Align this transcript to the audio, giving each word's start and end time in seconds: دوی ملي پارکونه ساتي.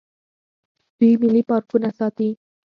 دوی 0.97 1.11
ملي 1.21 1.41
پارکونه 1.49 1.89
ساتي. 1.97 2.29